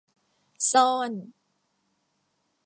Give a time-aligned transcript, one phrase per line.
[0.71, 1.11] ซ่อน